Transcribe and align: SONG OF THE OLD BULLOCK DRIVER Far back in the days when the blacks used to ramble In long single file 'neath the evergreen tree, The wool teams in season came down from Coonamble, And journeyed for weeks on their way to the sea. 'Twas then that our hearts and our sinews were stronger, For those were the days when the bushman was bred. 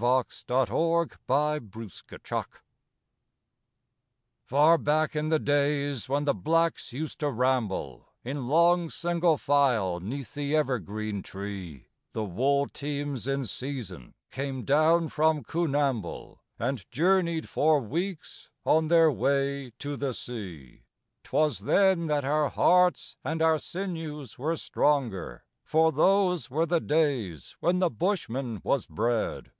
SONG 0.00 0.24
OF 0.48 0.68
THE 0.68 0.74
OLD 0.74 1.18
BULLOCK 1.26 1.68
DRIVER 2.24 2.46
Far 4.46 4.78
back 4.78 5.14
in 5.14 5.28
the 5.28 5.38
days 5.38 6.08
when 6.08 6.24
the 6.24 6.32
blacks 6.32 6.90
used 6.90 7.18
to 7.20 7.28
ramble 7.30 8.08
In 8.24 8.48
long 8.48 8.88
single 8.88 9.36
file 9.36 10.00
'neath 10.00 10.32
the 10.32 10.56
evergreen 10.56 11.20
tree, 11.20 11.88
The 12.12 12.24
wool 12.24 12.66
teams 12.70 13.26
in 13.26 13.44
season 13.44 14.14
came 14.30 14.62
down 14.64 15.08
from 15.08 15.44
Coonamble, 15.44 16.38
And 16.58 16.90
journeyed 16.90 17.46
for 17.46 17.78
weeks 17.78 18.48
on 18.64 18.86
their 18.88 19.12
way 19.12 19.72
to 19.80 19.98
the 19.98 20.14
sea. 20.14 20.84
'Twas 21.24 21.58
then 21.58 22.06
that 22.06 22.24
our 22.24 22.48
hearts 22.48 23.18
and 23.22 23.42
our 23.42 23.58
sinews 23.58 24.38
were 24.38 24.56
stronger, 24.56 25.44
For 25.62 25.92
those 25.92 26.48
were 26.50 26.64
the 26.64 26.80
days 26.80 27.54
when 27.60 27.80
the 27.80 27.90
bushman 27.90 28.62
was 28.64 28.86
bred. 28.86 29.48